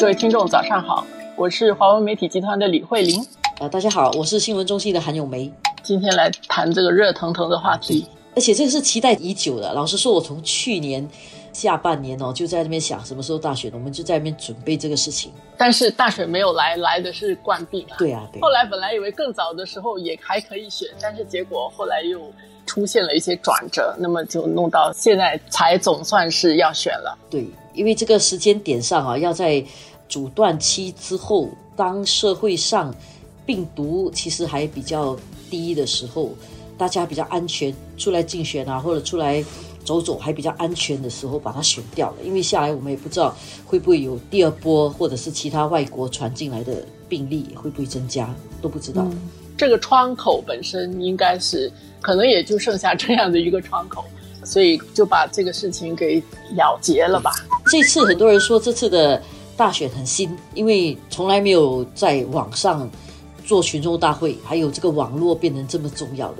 [0.00, 3.22] 各位听众，早上好，我是华文媒体集团的李慧玲。
[3.60, 5.52] 呃，大家好，我是新闻中心的韩咏梅。
[5.82, 9.74] 今天来谈这个热腾腾的话题，而且这个是期待已久的。
[9.74, 11.06] 老实说，我从去年
[11.52, 15.30] 下半年哦，就在那边想什么时候大选，我们就在那边准备这个事情。
[15.58, 17.96] 但是大选没有来，来的是冠病啊。
[17.98, 18.40] 对啊，对。
[18.40, 22.22] 后来本来以为更早的时候也还可以选，但是结果后来又
[22.64, 27.18] 出现了一些转折，那么就弄到现在才总算是要选了。
[27.28, 29.62] 对，因为这个时间点上啊，要在
[30.10, 32.92] 阻断期之后，当社会上
[33.46, 35.16] 病毒其实还比较
[35.48, 36.32] 低的时候，
[36.76, 39.42] 大家比较安全出来竞选啊，或者出来
[39.84, 42.16] 走走还比较安全的时候，把它选掉了。
[42.24, 49.06] 因为下来我们也不知道会不会有第二波，或者是其他外国传进来的病例会不会增加，都不知道。
[49.56, 54.04] 这个窗口本身应该是可能也就剩下这样的一个窗口，
[54.44, 56.20] 所以就把这个事情给
[56.56, 57.30] 了结了吧。
[57.70, 59.22] 这次很多人说这次的。
[59.60, 62.90] 大选很新，因为从来没有在网上
[63.44, 66.38] 做群众大会，还有这个网络变成这么重要的，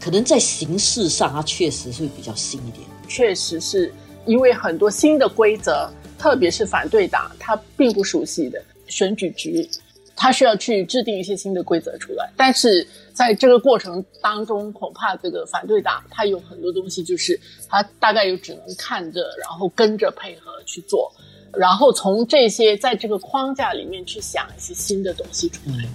[0.00, 2.82] 可能在形式上它确实是比较新一点。
[3.06, 9.70] 确实是因为很多新的规则，特别是反对党他并不熟悉的选举局，
[10.16, 12.28] 他需要去制定一些新的规则出来。
[12.36, 21.12] 但是在这个过程当中，恐怕这个反对党他有很多东西，就是他大概又只能看着，然后跟着配合去做。
[21.58, 25.88] 然后从这些在这个框架里面去想一些新的东西出来。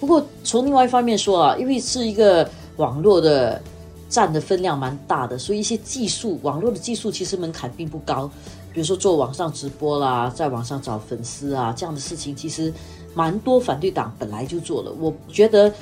[0.00, 3.60] 不过从另外一方面说啊，因为是一个网络的
[4.08, 8.30] 占的分量蛮大的，所以一些技术网络的技术其实门槛并不高。
[8.72, 12.72] 比如说做网上直播啦，在网上找粉丝啊这样的事情，其实
[13.14, 14.92] 蛮多反对党本来就做了。
[15.00, 15.72] 我觉得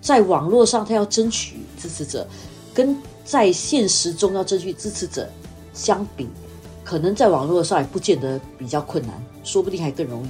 [0.00, 2.26] 在网络上他要争取支持者，
[2.74, 5.26] 跟在现实中要争取支持者
[5.72, 6.28] 相比。
[6.84, 10.28] 可能在网络上也不见得比较困难，说不定还更容易。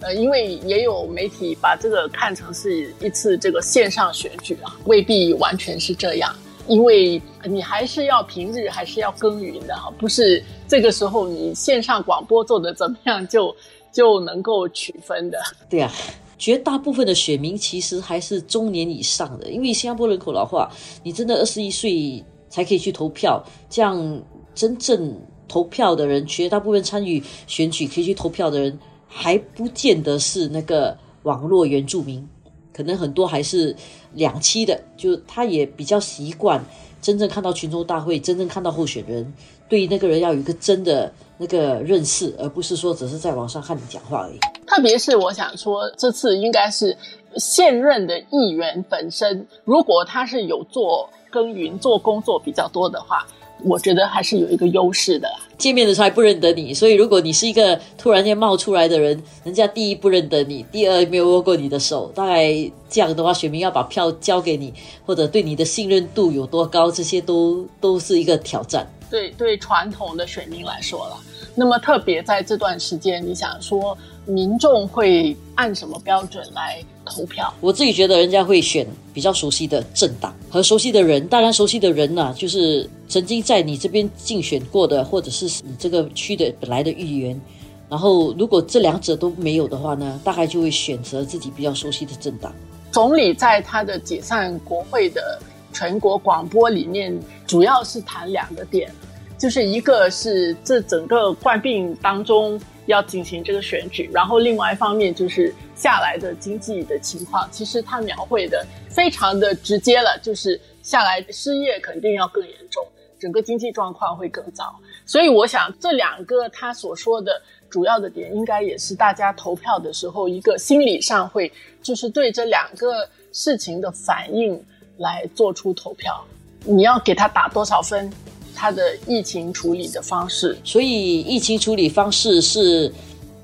[0.00, 6.32] 呃，因为也有媒体把这个看成是一次这个线上选举啊，未必完全是这样。
[6.68, 13.52] 因为你还是要平日还是要耕耘的哈，不是这个时候你线上广播做的怎么样就
[13.90, 15.38] 就能够取分的。
[15.68, 15.90] 对啊，
[16.38, 20.70] 绝大部分的选民其实还是中年以上的，因为新加坡人口老化，
[21.02, 24.22] 你真的二十一岁才可以去投票，这样
[24.54, 25.12] 真正。
[25.48, 28.78] 投票的人，绝大部分参与选举可以去投票的人，
[29.08, 32.28] 还不见得是那个网络原住民，
[32.72, 33.74] 可能很多还是
[34.12, 36.62] 两期的，就他也比较习惯
[37.00, 39.32] 真正看到群众大会，真正看到候选人，
[39.68, 44.38] 对那个人要有一个真的那个认识，而不是说只是在网上看你讲话而已。
[44.66, 46.96] 特别是我想说，这次应该是
[47.36, 53.26] 现任的议员本身，如果他是有做耕耘、做工作比较多的话。
[53.64, 55.28] 我觉得还是有一个优势的。
[55.56, 62.52] 见面的时候还不认得你，所以如果你是一个突然间冒出来的人，人家第一不认得你，第二没有握过你的手，大概
[62.88, 64.72] 这样的话，选民要把票交给你，
[65.04, 68.86] 或者对你的信任度有多高，这些都都是一个挑战。
[69.10, 71.16] 对对，传统的选民来说了，
[71.56, 73.96] 那么特别在这段时间，你想说
[74.26, 76.80] 民众会按什么标准来？
[77.08, 81.26] 投票，我自己觉得人家会选比较熟悉的政党和熟悉的人。
[81.28, 87.40] 当然，熟悉的人呢，就是曾经在你这边竞选过的，或者是你这个区的本来的议员。
[87.88, 92.52] 然后，如果这两者都没有的话呢，大概就会选择自己比较熟悉的政党。
[92.92, 95.40] 总理在他的解散国会的
[95.72, 98.90] 全国广播里面，主要是谈两个点，
[99.38, 105.54] 就是一个是这整个冠病当中要进行这个选举，然后另外一方面就是。
[105.78, 112.84] 下来的经济的情况，其实他描绘的非常的直接了，就是下来失业肯定要更严重，
[113.16, 114.74] 整个经济状况会更糟。
[115.06, 117.40] 所以我想这两个他所说的
[117.70, 121.50] 主要的点，应该也是大家投票的时候一个心理上会，
[121.80, 124.60] 就是对这两个事情的反应
[124.96, 126.24] 来做出投票。
[126.64, 128.12] 你要给他打多少分？
[128.52, 132.92] 他的疫情处理的方式，所以疫情处理方式是。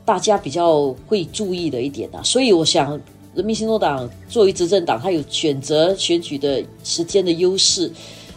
[0.05, 3.01] 大家比较会注意的一点啊，所以我想，
[3.35, 7.91] 人民行动党作为执政党，他有选择选举的时间的优势，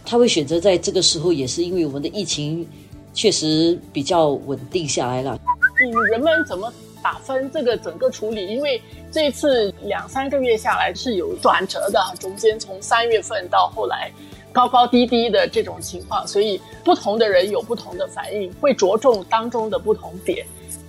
[0.06, 2.66] 他会选择在这个时候，也是因为我们的疫情
[3.14, 5.38] 确实比较稳定下来了。
[5.82, 6.72] 嗯，人们怎么
[7.04, 8.48] 打分这个整个处理？
[8.48, 8.82] 因为
[9.12, 14.10] 这次两三个月下来是有转折的，中间从三月份到后来
[14.54, 20.46] 高高低低的这种情况，所以不同的人有不同的反应，会着重当中的不同点。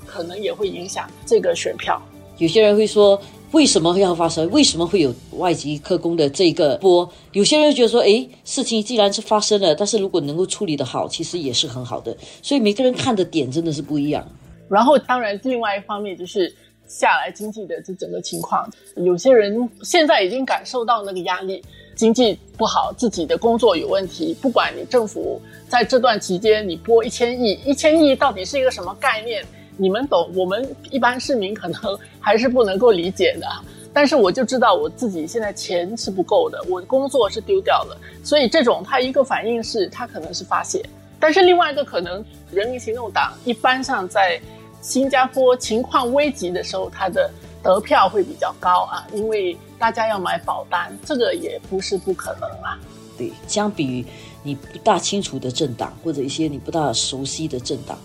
[0.09, 2.01] 可能也会影响这个选票。
[2.39, 3.21] 有些人会说，
[3.53, 4.49] 为什么要发生？
[4.51, 7.09] 为什么会有外籍客工的这个波？
[7.33, 12.17] 有些人觉得说，哎，事情既然是发生了，但是如果能够处理的好，其实也是很好的。
[12.43, 14.27] 所以每个人看的点真的是不一样。
[14.69, 16.55] 然后，当然，另外一方面就是
[16.87, 18.71] 下来经济的这整个情况。
[18.97, 21.61] 有些人现在已经感受到那个压力，
[21.97, 24.37] 经济不好，自己的工作有问题。
[24.41, 29.45] 不管你政府在这段期间你拨一千亿，一千亿到底是一个什么概念？
[29.79, 33.47] 你们懂，我们一般市民可能还是不能够理解的。
[33.91, 40.85] 但是我就知道我自己现在钱是不够的，我的工作是丢掉了，所以这种他一个反应是他可能是发泄，
[41.19, 42.23] 但是另外一个可能，
[42.53, 44.41] 人民行动党一般上在
[44.83, 47.31] 新加坡情况危急的时候，他的
[47.63, 52.79] 得票会比较高啊，因为大家要买保单，这个也不是不可能啊。
[53.17, 54.07] 对，相比于
[54.45, 57.99] 你不大清楚的政党或者一些你不大熟悉的政党。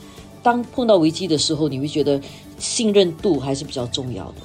[0.43, 2.21] 当碰到危机的时候，你会觉得
[2.59, 4.35] 信任度还是比较重要的。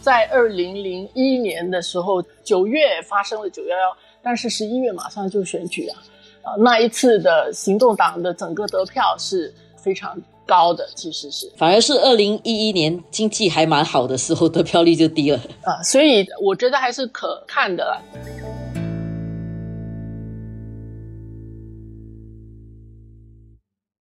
[0.00, 6.00] 在二零零一年的时候，九月发生了九幺幺，但是十一月马上就选举啊，
[6.42, 10.16] 啊，那一次的行动党的整个得票是非常
[10.46, 18.00] 高的，其实是反而是二零一一年经济还蛮好的时候，得票率就低了啊，所以我觉得还是可看的。